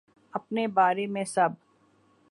[0.33, 1.49] اپنے بارے میں سب